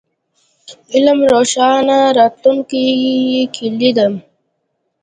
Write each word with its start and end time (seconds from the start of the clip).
علم 0.93 1.19
د 1.23 1.27
روښانه 1.33 1.97
راتلونکي 2.19 2.83
کیلي 3.55 3.91
ده. 3.97 4.07